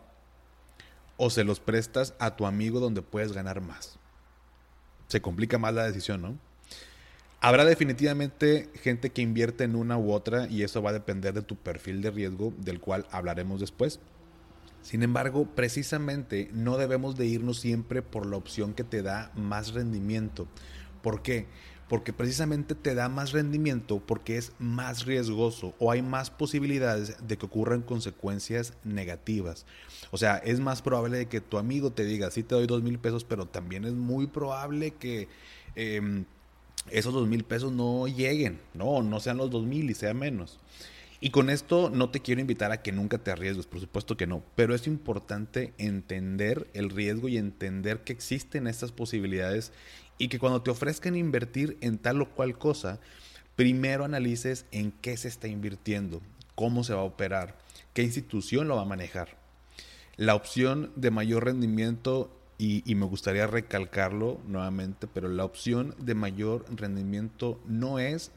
o 1.16 1.30
se 1.30 1.44
los 1.44 1.60
prestas 1.60 2.14
a 2.18 2.36
tu 2.36 2.46
amigo 2.46 2.80
donde 2.80 3.00
puedes 3.00 3.32
ganar 3.32 3.60
más. 3.60 3.96
Se 5.06 5.20
complica 5.20 5.56
más 5.56 5.72
la 5.72 5.84
decisión, 5.84 6.20
¿no? 6.20 6.36
Habrá 7.40 7.64
definitivamente 7.64 8.70
gente 8.82 9.10
que 9.10 9.22
invierte 9.22 9.62
en 9.62 9.76
una 9.76 9.96
u 9.98 10.12
otra 10.12 10.48
y 10.48 10.64
eso 10.64 10.82
va 10.82 10.90
a 10.90 10.94
depender 10.94 11.32
de 11.32 11.42
tu 11.42 11.54
perfil 11.54 12.02
de 12.02 12.10
riesgo 12.10 12.52
del 12.58 12.80
cual 12.80 13.06
hablaremos 13.12 13.60
después. 13.60 14.00
Sin 14.82 15.02
embargo, 15.02 15.46
precisamente 15.46 16.50
no 16.52 16.76
debemos 16.76 17.16
de 17.16 17.26
irnos 17.26 17.58
siempre 17.60 18.02
por 18.02 18.26
la 18.26 18.36
opción 18.36 18.74
que 18.74 18.84
te 18.84 19.02
da 19.02 19.30
más 19.36 19.72
rendimiento. 19.72 20.48
¿Por 21.02 21.22
qué? 21.22 21.46
Porque 21.88 22.12
precisamente 22.12 22.74
te 22.74 22.94
da 22.94 23.08
más 23.08 23.32
rendimiento 23.32 24.02
porque 24.04 24.38
es 24.38 24.52
más 24.58 25.04
riesgoso 25.04 25.74
o 25.78 25.90
hay 25.90 26.02
más 26.02 26.30
posibilidades 26.30 27.16
de 27.26 27.36
que 27.36 27.46
ocurran 27.46 27.82
consecuencias 27.82 28.74
negativas. 28.82 29.66
O 30.10 30.18
sea, 30.18 30.36
es 30.38 30.58
más 30.58 30.82
probable 30.82 31.18
de 31.18 31.26
que 31.26 31.40
tu 31.40 31.58
amigo 31.58 31.92
te 31.92 32.04
diga, 32.04 32.30
sí 32.30 32.42
te 32.42 32.54
doy 32.54 32.66
dos 32.66 32.82
mil 32.82 32.98
pesos, 32.98 33.24
pero 33.24 33.46
también 33.46 33.84
es 33.84 33.92
muy 33.92 34.26
probable 34.26 34.92
que... 34.92 35.28
Em, 35.74 36.24
esos 36.90 37.14
dos 37.14 37.28
mil 37.28 37.44
pesos 37.44 37.72
no 37.72 38.08
lleguen, 38.08 38.58
no, 38.74 39.02
no 39.02 39.20
sean 39.20 39.36
los 39.36 39.50
dos 39.50 39.64
mil 39.64 39.88
y 39.90 39.94
sea 39.94 40.14
menos. 40.14 40.58
Y 41.24 41.30
con 41.30 41.50
esto 41.50 41.88
no 41.88 42.10
te 42.10 42.18
quiero 42.18 42.40
invitar 42.40 42.72
a 42.72 42.82
que 42.82 42.90
nunca 42.90 43.16
te 43.16 43.30
arriesgues, 43.30 43.68
por 43.68 43.78
supuesto 43.78 44.16
que 44.16 44.26
no, 44.26 44.42
pero 44.56 44.74
es 44.74 44.88
importante 44.88 45.72
entender 45.78 46.66
el 46.74 46.90
riesgo 46.90 47.28
y 47.28 47.36
entender 47.36 48.00
que 48.00 48.12
existen 48.12 48.66
estas 48.66 48.90
posibilidades 48.90 49.70
y 50.18 50.26
que 50.26 50.40
cuando 50.40 50.62
te 50.62 50.72
ofrezcan 50.72 51.14
invertir 51.14 51.78
en 51.80 51.98
tal 51.98 52.20
o 52.22 52.30
cual 52.30 52.58
cosa, 52.58 52.98
primero 53.54 54.04
analices 54.04 54.66
en 54.72 54.90
qué 54.90 55.16
se 55.16 55.28
está 55.28 55.46
invirtiendo, 55.46 56.20
cómo 56.56 56.82
se 56.82 56.92
va 56.92 57.02
a 57.02 57.04
operar, 57.04 57.56
qué 57.94 58.02
institución 58.02 58.66
lo 58.66 58.74
va 58.74 58.82
a 58.82 58.86
manejar. 58.86 59.38
La 60.16 60.34
opción 60.34 60.90
de 60.96 61.12
mayor 61.12 61.44
rendimiento 61.44 62.36
y, 62.58 62.82
me 62.96 63.06
gustaría 63.06 63.46
recalcarlo 63.46 64.40
nuevamente, 64.48 65.06
pero 65.06 65.28
la 65.28 65.44
opción 65.44 65.94
de 65.98 66.16
mayor 66.16 66.64
rendimiento 66.74 67.60
no 67.64 68.00
es 68.00 68.32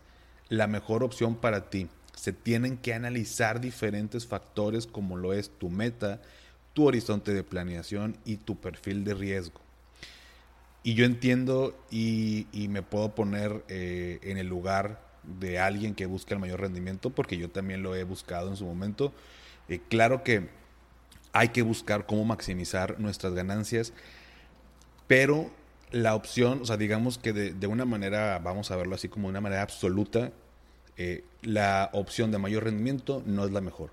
la 0.50 0.68
mejor 0.68 1.04
opción 1.04 1.36
para 1.36 1.72
ti. 1.72 1.88
Se 2.15 2.34
tienen 2.34 2.77
que 2.77 2.93
analizar 2.93 3.62
diferentes 3.62 4.25
factores 4.25 4.88
como 4.88 5.17
lo 5.17 5.34
es 5.34 5.50
tu 5.50 5.69
meta, 5.69 6.22
tu 6.74 6.88
horizonte 6.88 7.34
de 7.34 7.43
planeación 7.43 8.17
y 8.25 8.38
tu 8.38 8.60
perfil 8.60 9.03
de 9.03 9.13
riesgo. 9.13 9.62
Y 10.84 10.93
yo 10.93 11.05
entiendo 11.05 11.75
y, 11.89 12.48
me 12.69 12.84
puedo 12.84 13.15
poner 13.15 13.63
eh, 13.69 14.19
en 14.22 14.38
el 14.38 14.48
lugar 14.48 15.01
de 15.24 15.60
alguien 15.60 15.95
que 15.95 16.05
busca 16.05 16.36
el 16.36 16.39
mayor 16.39 16.62
rendimiento, 16.62 17.10
porque 17.10 17.38
yo 17.38 17.50
también 17.50 17.81
lo 17.81 17.95
he 17.95 18.03
buscado 18.03 18.50
en 18.50 18.55
su 18.55 18.65
momento. 18.65 19.12
Eh, 19.67 19.79
claro 19.89 20.24
que 20.24 20.50
hay 21.34 21.50
que 21.50 21.63
buscar 21.63 22.05
cómo 22.05 22.24
maximizar 22.24 23.00
nuestras 23.00 23.34
ganancias, 23.34 23.93
pero 25.07 25.51
la 25.91 26.15
opción, 26.15 26.62
o 26.62 26.65
sea, 26.65 26.77
digamos 26.77 27.17
que 27.17 27.34
de, 27.34 27.67
una 27.67 27.86
manera, 27.86 28.39
vamos 28.39 28.72
a 28.72 28.75
verlo 28.75 28.95
así 28.95 29.10
como 29.10 29.27
de 29.27 29.31
una 29.31 29.41
manera 29.41 29.62
absoluta, 29.62 30.31
eh, 30.98 31.24
la 31.42 31.90
opción 31.94 32.32
de 32.32 32.38
mayor 32.38 32.64
rendimiento 32.64 33.24
no 33.25 33.46
es 33.46 33.52
la 33.52 33.62
mejor. 33.62 33.92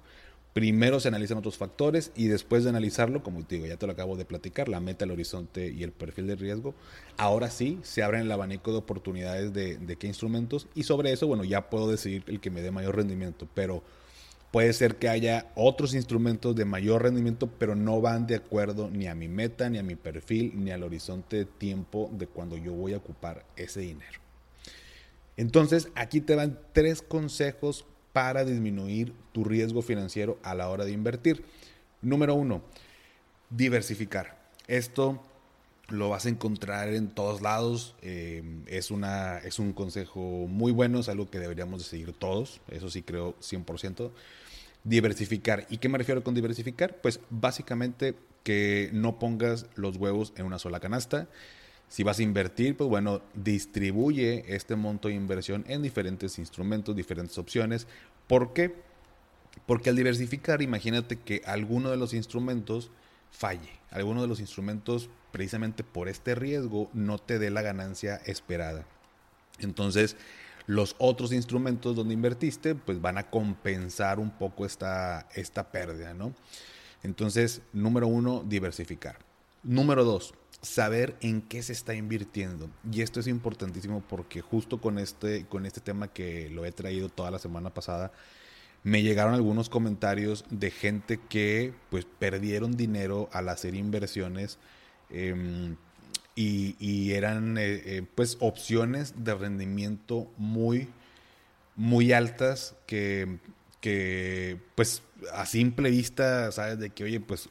Primero 0.52 1.00
se 1.00 1.08
analizan 1.08 1.38
otros 1.38 1.56
factores 1.56 2.12
y 2.14 2.28
después 2.28 2.62
de 2.62 2.70
analizarlo, 2.70 3.22
como 3.22 3.42
te 3.44 3.54
digo, 3.54 3.66
ya 3.66 3.78
te 3.78 3.86
lo 3.86 3.92
acabo 3.92 4.16
de 4.16 4.26
platicar, 4.26 4.68
la 4.68 4.80
meta, 4.80 5.06
el 5.06 5.10
horizonte 5.10 5.70
y 5.70 5.82
el 5.82 5.92
perfil 5.92 6.26
de 6.26 6.36
riesgo, 6.36 6.74
ahora 7.16 7.48
sí 7.48 7.78
se 7.82 8.02
abren 8.02 8.22
el 8.22 8.32
abanico 8.32 8.70
de 8.70 8.78
oportunidades 8.78 9.54
de, 9.54 9.78
de 9.78 9.96
qué 9.96 10.08
instrumentos 10.08 10.66
y 10.74 10.82
sobre 10.82 11.10
eso, 11.12 11.26
bueno, 11.26 11.44
ya 11.44 11.70
puedo 11.70 11.90
decidir 11.90 12.22
el 12.26 12.40
que 12.40 12.50
me 12.50 12.60
dé 12.60 12.70
mayor 12.70 12.96
rendimiento, 12.96 13.48
pero 13.54 13.82
Puede 14.52 14.74
ser 14.74 14.96
que 14.96 15.08
haya 15.08 15.50
otros 15.54 15.94
instrumentos 15.94 16.54
de 16.54 16.66
mayor 16.66 17.02
rendimiento, 17.02 17.46
pero 17.58 17.74
no 17.74 18.02
van 18.02 18.26
de 18.26 18.34
acuerdo 18.34 18.90
ni 18.90 19.06
a 19.06 19.14
mi 19.14 19.26
meta, 19.26 19.70
ni 19.70 19.78
a 19.78 19.82
mi 19.82 19.96
perfil, 19.96 20.52
ni 20.56 20.70
al 20.70 20.82
horizonte 20.82 21.38
de 21.38 21.44
tiempo 21.46 22.10
de 22.12 22.26
cuando 22.26 22.58
yo 22.58 22.74
voy 22.74 22.92
a 22.92 22.98
ocupar 22.98 23.46
ese 23.56 23.80
dinero. 23.80 24.20
Entonces, 25.36 25.88
aquí 25.94 26.20
te 26.20 26.36
dan 26.36 26.58
tres 26.72 27.02
consejos 27.02 27.86
para 28.12 28.44
disminuir 28.44 29.14
tu 29.32 29.44
riesgo 29.44 29.82
financiero 29.82 30.38
a 30.42 30.54
la 30.54 30.68
hora 30.68 30.84
de 30.84 30.92
invertir. 30.92 31.44
Número 32.02 32.34
uno, 32.34 32.62
diversificar. 33.50 34.38
Esto 34.66 35.22
lo 35.88 36.08
vas 36.08 36.26
a 36.26 36.28
encontrar 36.28 36.88
en 36.88 37.08
todos 37.08 37.40
lados. 37.40 37.94
Eh, 38.02 38.42
es, 38.66 38.90
una, 38.90 39.38
es 39.38 39.58
un 39.58 39.72
consejo 39.72 40.20
muy 40.20 40.72
bueno, 40.72 41.00
es 41.00 41.08
algo 41.08 41.30
que 41.30 41.38
deberíamos 41.38 41.82
de 41.82 41.88
seguir 41.88 42.12
todos. 42.12 42.60
Eso 42.70 42.90
sí 42.90 43.02
creo 43.02 43.34
100% 43.40 44.10
diversificar. 44.84 45.66
¿Y 45.70 45.78
qué 45.78 45.88
me 45.88 45.98
refiero 45.98 46.22
con 46.24 46.34
diversificar? 46.34 47.00
Pues 47.00 47.20
básicamente 47.30 48.14
que 48.42 48.90
no 48.92 49.18
pongas 49.18 49.66
los 49.74 49.96
huevos 49.96 50.32
en 50.36 50.46
una 50.46 50.58
sola 50.58 50.80
canasta. 50.80 51.28
Si 51.92 52.04
vas 52.04 52.18
a 52.20 52.22
invertir, 52.22 52.74
pues 52.74 52.88
bueno, 52.88 53.20
distribuye 53.34 54.44
este 54.48 54.76
monto 54.76 55.08
de 55.08 55.14
inversión 55.14 55.62
en 55.68 55.82
diferentes 55.82 56.38
instrumentos, 56.38 56.96
diferentes 56.96 57.36
opciones. 57.36 57.86
¿Por 58.26 58.54
qué? 58.54 58.74
Porque 59.66 59.90
al 59.90 59.96
diversificar, 59.96 60.62
imagínate 60.62 61.18
que 61.18 61.42
alguno 61.44 61.90
de 61.90 61.98
los 61.98 62.14
instrumentos 62.14 62.90
falle. 63.30 63.68
Alguno 63.90 64.22
de 64.22 64.28
los 64.28 64.40
instrumentos, 64.40 65.10
precisamente 65.32 65.84
por 65.84 66.08
este 66.08 66.34
riesgo, 66.34 66.88
no 66.94 67.18
te 67.18 67.38
dé 67.38 67.50
la 67.50 67.60
ganancia 67.60 68.22
esperada. 68.24 68.86
Entonces, 69.58 70.16
los 70.66 70.96
otros 70.96 71.30
instrumentos 71.30 71.94
donde 71.94 72.14
invertiste, 72.14 72.74
pues 72.74 73.02
van 73.02 73.18
a 73.18 73.28
compensar 73.28 74.18
un 74.18 74.30
poco 74.30 74.64
esta, 74.64 75.28
esta 75.34 75.70
pérdida, 75.70 76.14
¿no? 76.14 76.32
Entonces, 77.02 77.60
número 77.74 78.06
uno, 78.06 78.42
diversificar. 78.48 79.18
Número 79.62 80.04
dos, 80.04 80.32
saber 80.62 81.16
en 81.20 81.42
qué 81.42 81.62
se 81.62 81.72
está 81.72 81.94
invirtiendo. 81.94 82.70
Y 82.90 83.02
esto 83.02 83.20
es 83.20 83.26
importantísimo 83.26 84.02
porque 84.08 84.40
justo 84.40 84.80
con 84.80 84.98
este, 84.98 85.44
con 85.46 85.66
este 85.66 85.80
tema 85.80 86.08
que 86.08 86.48
lo 86.50 86.64
he 86.64 86.72
traído 86.72 87.08
toda 87.08 87.30
la 87.30 87.40
semana 87.40 87.74
pasada, 87.74 88.12
me 88.84 89.02
llegaron 89.02 89.34
algunos 89.34 89.68
comentarios 89.68 90.44
de 90.50 90.70
gente 90.70 91.20
que 91.28 91.74
pues 91.90 92.04
perdieron 92.04 92.76
dinero 92.76 93.28
al 93.32 93.48
hacer 93.48 93.74
inversiones. 93.74 94.58
Em, 95.10 95.76
y, 96.34 97.12
eran 97.12 97.58
eh, 97.58 97.82
eh, 97.84 98.02
pues 98.14 98.38
opciones 98.40 99.24
de 99.24 99.34
rendimiento 99.34 100.30
muy, 100.38 100.88
muy 101.76 102.12
altas 102.12 102.74
que, 102.86 103.38
que 103.80 104.58
pues 104.74 105.02
a 105.32 105.44
simple 105.46 105.90
vista, 105.90 106.50
sabes, 106.52 106.78
de 106.78 106.90
que 106.90 107.04
oye, 107.04 107.20
pues, 107.20 107.50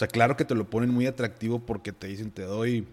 sea, 0.00 0.08
claro 0.08 0.36
que 0.36 0.44
te 0.44 0.54
lo 0.54 0.70
ponen 0.70 0.90
muy 0.90 1.06
atractivo 1.06 1.60
porque 1.60 1.92
te 1.92 2.06
dicen 2.06 2.30
te 2.30 2.42
doy 2.42 2.86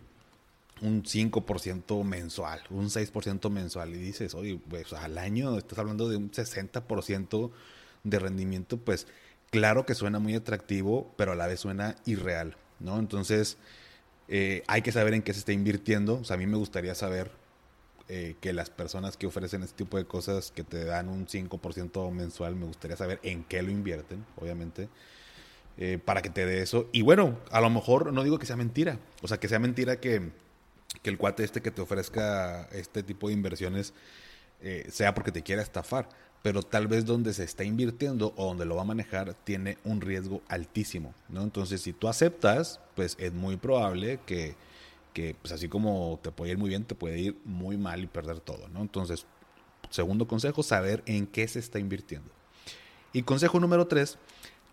un 0.81 1.03
5% 1.03 2.03
mensual, 2.03 2.61
un 2.69 2.89
6% 2.89 3.49
mensual 3.49 3.95
y 3.95 3.97
dices, 3.97 4.35
oye, 4.35 4.59
pues 4.69 4.93
al 4.93 5.17
año 5.17 5.57
estás 5.57 5.79
hablando 5.79 6.09
de 6.09 6.17
un 6.17 6.31
60% 6.31 7.51
de 8.03 8.19
rendimiento, 8.19 8.77
pues 8.77 9.07
claro 9.49 9.85
que 9.85 9.95
suena 9.95 10.19
muy 10.19 10.35
atractivo, 10.35 11.13
pero 11.17 11.31
a 11.31 11.35
la 11.35 11.47
vez 11.47 11.61
suena 11.61 11.95
irreal, 12.05 12.57
¿no? 12.79 12.99
Entonces, 12.99 13.57
eh, 14.27 14.63
hay 14.67 14.81
que 14.81 14.91
saber 14.91 15.13
en 15.13 15.21
qué 15.21 15.33
se 15.33 15.39
está 15.39 15.53
invirtiendo. 15.53 16.15
O 16.15 16.23
sea, 16.23 16.35
a 16.35 16.37
mí 16.37 16.45
me 16.45 16.57
gustaría 16.57 16.95
saber 16.95 17.31
eh, 18.09 18.35
que 18.41 18.53
las 18.53 18.69
personas 18.69 19.17
que 19.17 19.27
ofrecen 19.27 19.63
este 19.63 19.77
tipo 19.77 19.97
de 19.97 20.05
cosas, 20.05 20.51
que 20.51 20.63
te 20.63 20.83
dan 20.83 21.09
un 21.09 21.27
5% 21.27 22.11
mensual, 22.11 22.55
me 22.55 22.65
gustaría 22.65 22.97
saber 22.97 23.19
en 23.23 23.43
qué 23.43 23.61
lo 23.61 23.71
invierten, 23.71 24.25
obviamente, 24.37 24.89
eh, 25.77 25.99
para 26.03 26.21
que 26.21 26.29
te 26.29 26.45
dé 26.45 26.61
eso. 26.61 26.87
Y 26.91 27.01
bueno, 27.01 27.37
a 27.51 27.61
lo 27.61 27.69
mejor 27.69 28.11
no 28.13 28.23
digo 28.23 28.39
que 28.39 28.45
sea 28.45 28.55
mentira. 28.55 28.99
O 29.21 29.27
sea, 29.27 29.39
que 29.39 29.47
sea 29.47 29.59
mentira 29.59 29.99
que, 29.99 30.31
que 31.01 31.09
el 31.09 31.17
cuate 31.17 31.43
este 31.43 31.61
que 31.61 31.71
te 31.71 31.81
ofrezca 31.81 32.67
este 32.71 33.03
tipo 33.03 33.27
de 33.27 33.33
inversiones 33.33 33.93
sea 34.89 35.13
porque 35.13 35.31
te 35.31 35.43
quiera 35.43 35.61
estafar 35.61 36.09
pero 36.41 36.63
tal 36.63 36.87
vez 36.87 37.05
donde 37.05 37.33
se 37.33 37.43
está 37.43 37.63
invirtiendo 37.63 38.33
o 38.37 38.45
donde 38.45 38.65
lo 38.65 38.75
va 38.75 38.83
a 38.83 38.85
manejar 38.85 39.33
tiene 39.33 39.77
un 39.83 40.01
riesgo 40.01 40.41
altísimo, 40.47 41.13
¿no? 41.29 41.43
Entonces, 41.43 41.81
si 41.81 41.93
tú 41.93 42.07
aceptas, 42.07 42.79
pues 42.95 43.15
es 43.19 43.33
muy 43.33 43.57
probable 43.57 44.19
que, 44.25 44.55
que 45.13 45.35
pues 45.41 45.51
así 45.51 45.67
como 45.67 46.19
te 46.21 46.31
puede 46.31 46.51
ir 46.51 46.57
muy 46.57 46.69
bien, 46.69 46.85
te 46.85 46.95
puede 46.95 47.19
ir 47.19 47.37
muy 47.43 47.77
mal 47.77 48.03
y 48.03 48.07
perder 48.07 48.39
todo, 48.39 48.69
¿no? 48.69 48.81
Entonces, 48.81 49.25
segundo 49.89 50.27
consejo, 50.27 50.63
saber 50.63 51.03
en 51.05 51.27
qué 51.27 51.47
se 51.47 51.59
está 51.59 51.79
invirtiendo. 51.79 52.29
Y 53.13 53.23
consejo 53.23 53.59
número 53.59 53.87
tres, 53.87 54.17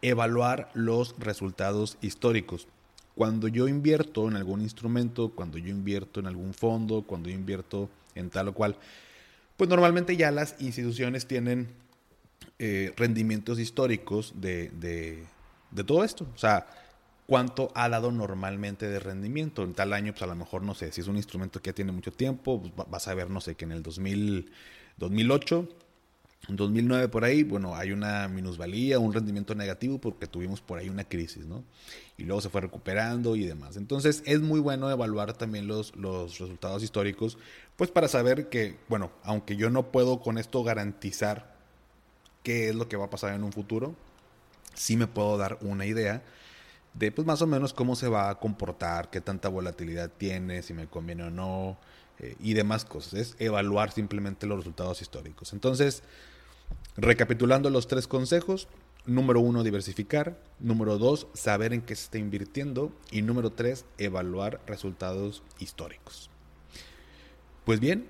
evaluar 0.04 0.70
los 0.75 1.18
resultados 1.18 1.96
históricos. 2.02 2.68
Cuando 3.14 3.49
yo 3.49 3.68
invierto 3.68 4.28
en 4.28 4.37
algún 4.37 4.61
instrumento, 4.61 5.30
cuando 5.30 5.56
yo 5.56 5.70
invierto 5.70 6.20
en 6.20 6.26
algún 6.26 6.52
fondo, 6.52 7.02
cuando 7.02 7.30
yo 7.30 7.34
invierto 7.34 7.88
en 8.14 8.28
tal 8.28 8.49
o 8.49 8.52
cual, 8.54 8.76
pues 9.56 9.70
normalmente 9.70 10.16
ya 10.16 10.30
las 10.30 10.56
instituciones 10.61 11.26
tienen 11.26 11.68
eh, 12.58 12.92
rendimientos 12.96 13.58
históricos 13.58 14.34
de, 14.37 14.68
de, 14.70 15.84
todo 15.84 16.04
esto. 16.04 16.26
O 16.34 16.38
sea, 16.38 16.66
cuánto 17.26 17.73
ha 17.75 17.88
dado 17.88 18.12
normalmente 18.12 18.87
de 18.87 18.99
rendimiento. 18.99 19.62
En 19.62 19.73
tal 19.73 19.94
año, 19.94 20.12
pues 20.12 20.23
a 20.23 20.26
lo 20.26 20.34
mejor, 20.34 20.62
no 20.62 20.75
sé, 20.75 20.92
si 20.92 21.00
es 21.00 21.08
un 21.08 21.16
instrumento 21.16 21.62
que 21.62 21.70
ya 21.70 21.75
tiene 21.75 21.92
mucho 21.92 22.12
tiempo, 22.12 22.61
pues 22.61 22.90
vas 22.90 23.08
a 23.08 23.14
ver, 23.14 23.30
no 23.30 23.40
sé, 23.40 23.54
que 23.54 23.64
en 23.64 23.73
el 23.73 23.82
2000, 23.82 24.50
2008 24.99 25.68
En 26.48 26.56
2009 26.56 27.08
por 27.08 27.24
ahí, 27.24 27.42
bueno, 27.42 27.74
hay 27.74 27.92
una 27.92 28.28
minusvalía, 28.28 28.98
un 28.98 29.12
rendimiento 29.12 29.54
negativo 29.54 29.98
porque 29.98 30.26
tuvimos 30.26 30.60
por 30.60 30.78
ahí 30.78 30.88
una 30.88 31.04
crisis, 31.04 31.46
¿no? 31.46 31.64
Y 32.18 32.24
luego 32.24 32.40
se 32.40 32.50
fue 32.50 32.60
recuperando 32.60 33.34
y 33.34 33.46
demás. 33.46 33.76
Entonces 33.76 34.22
es 34.26 34.40
muy 34.40 34.60
bueno 34.60 34.90
evaluar 34.90 35.32
también 35.32 35.66
los, 35.66 35.96
los 35.96 36.38
resultados 36.38 36.82
históricos, 36.82 37.38
pues 37.76 37.90
para 37.90 38.08
saber 38.08 38.48
que, 38.48 38.76
bueno, 38.88 39.10
aunque 39.22 39.56
yo 39.56 39.70
no 39.70 39.90
puedo 39.90 40.20
con 40.20 40.38
esto 40.38 40.62
garantizar 40.62 41.54
qué 42.42 42.68
es 42.68 42.74
lo 42.74 42.88
que 42.88 42.96
va 42.96 43.06
a 43.06 43.10
pasar 43.10 43.34
en 43.34 43.42
un 43.42 43.52
futuro, 43.52 43.94
sí 44.74 44.96
me 44.96 45.06
puedo 45.06 45.38
dar 45.38 45.58
una 45.62 45.86
idea 45.86 46.22
de 46.94 47.10
pues 47.10 47.26
más 47.26 47.42
o 47.42 47.46
menos 47.46 47.72
cómo 47.72 47.96
se 47.96 48.08
va 48.08 48.30
a 48.30 48.38
comportar, 48.38 49.10
qué 49.10 49.20
tanta 49.20 49.48
volatilidad 49.48 50.10
tiene, 50.10 50.62
si 50.62 50.74
me 50.74 50.86
conviene 50.86 51.24
o 51.24 51.30
no, 51.30 51.76
eh, 52.18 52.36
y 52.38 52.54
demás 52.54 52.84
cosas. 52.84 53.14
Es 53.14 53.36
evaluar 53.38 53.90
simplemente 53.90 54.46
los 54.46 54.58
resultados 54.58 55.02
históricos. 55.02 55.52
Entonces, 55.52 56.02
recapitulando 56.97 57.71
los 57.71 57.87
tres 57.88 58.06
consejos, 58.06 58.68
número 59.06 59.40
uno, 59.40 59.62
diversificar, 59.62 60.38
número 60.61 60.99
dos, 60.99 61.26
saber 61.35 61.73
en 61.73 61.83
qué 61.83 61.94
se 61.97 62.04
está 62.04 62.18
invirtiendo, 62.18 62.92
y 63.11 63.23
número 63.23 63.50
tres, 63.50 63.85
evaluar 63.99 64.61
resultados 64.66 65.42
históricos. 65.59 66.30
Pues 67.64 67.80
bien, 67.80 68.09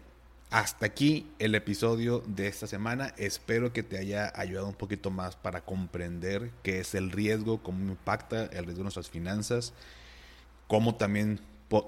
hasta 0.51 0.87
aquí 0.87 1.27
el 1.41 1.55
episodio 1.57 2.23
de 2.27 2.47
esta 2.47 2.67
semana. 2.67 3.13
Espero 3.17 3.73
que 3.73 3.83
te 3.83 3.99
haya 3.99 4.33
ayudado 4.37 4.69
un 4.69 4.75
poquito 4.75 5.11
más 5.11 5.35
para 5.35 5.65
comprender 5.65 6.53
qué 6.63 6.79
es 6.79 6.95
el 6.95 7.11
riesgo, 7.11 7.63
cómo 7.63 7.91
impacta 7.91 8.45
el 8.45 8.65
riesgo 8.65 8.79
de 8.79 8.83
nuestras 8.83 9.11
finanzas, 9.11 9.73
cómo 10.69 10.95
también 10.95 11.41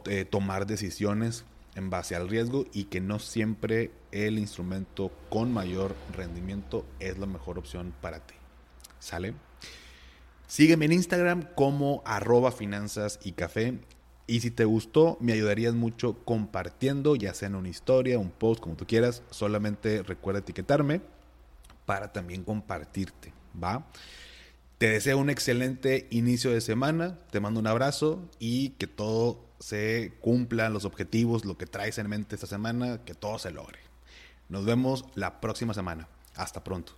eh, 0.06 0.24
tomar 0.24 0.66
decisiones 0.66 1.44
en 1.76 1.90
base 1.90 2.16
al 2.16 2.28
riesgo 2.28 2.64
y 2.72 2.84
que 2.84 3.00
no 3.00 3.18
siempre 3.20 3.92
el 4.10 4.38
instrumento 4.38 5.12
con 5.30 5.52
mayor 5.52 5.94
rendimiento 6.16 6.84
es 6.98 7.18
la 7.18 7.26
mejor 7.26 7.58
opción 7.58 7.94
para 8.00 8.26
ti. 8.26 8.34
¿Sale? 8.98 9.34
Sígueme 10.48 10.86
en 10.86 10.92
Instagram 10.92 11.48
como 11.54 12.02
arroba 12.04 12.50
finanzas 12.50 13.20
y 13.22 13.32
café 13.32 13.78
y 14.26 14.40
si 14.40 14.50
te 14.50 14.64
gustó, 14.64 15.16
me 15.20 15.32
ayudarías 15.32 15.74
mucho 15.74 16.16
compartiendo, 16.24 17.14
ya 17.14 17.32
sea 17.32 17.46
en 17.46 17.54
una 17.54 17.68
historia, 17.68 18.18
un 18.18 18.30
post, 18.30 18.60
como 18.60 18.74
tú 18.74 18.86
quieras. 18.86 19.22
Solamente 19.30 20.02
recuerda 20.02 20.40
etiquetarme 20.40 21.00
para 21.84 22.12
también 22.12 22.42
compartirte, 22.42 23.32
¿va? 23.62 23.86
Te 24.78 24.88
deseo 24.90 25.18
un 25.18 25.30
excelente 25.30 26.08
inicio 26.10 26.50
de 26.50 26.60
semana, 26.60 27.18
te 27.30 27.38
mando 27.38 27.60
un 27.60 27.68
abrazo 27.68 28.28
y 28.40 28.70
que 28.70 28.88
todo 28.88 29.45
se 29.58 30.12
cumpla, 30.20 30.68
los 30.68 30.84
objetivos, 30.84 31.44
lo 31.44 31.56
que 31.56 31.66
traes 31.66 31.98
en 31.98 32.08
mente 32.08 32.34
esta 32.34 32.46
semana, 32.46 33.04
que 33.04 33.14
todo 33.14 33.38
se 33.38 33.50
logre. 33.50 33.78
Nos 34.48 34.64
vemos 34.64 35.04
la 35.14 35.40
próxima 35.40 35.74
semana. 35.74 36.08
Hasta 36.34 36.62
pronto. 36.62 36.94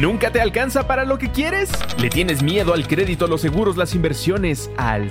¿Nunca 0.00 0.30
te 0.30 0.40
alcanza 0.40 0.86
para 0.86 1.04
lo 1.04 1.18
que 1.18 1.30
quieres? 1.30 1.70
¿Le 1.98 2.08
tienes 2.08 2.42
miedo 2.42 2.72
al 2.72 2.86
crédito, 2.86 3.26
los 3.26 3.42
seguros, 3.42 3.76
las 3.76 3.94
inversiones, 3.94 4.70
al 4.78 5.10